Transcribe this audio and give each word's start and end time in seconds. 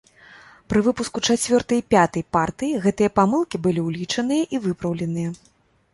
Пры 0.71 0.79
выпуску 0.87 1.21
чацвёртай 1.33 1.79
і 1.81 1.83
пятай 1.95 2.23
партыі 2.37 2.81
гэтыя 2.85 3.13
памылкі 3.19 3.57
былі 3.69 3.81
улічаныя 3.91 4.43
і 4.57 4.65
выпраўленыя. 4.69 5.29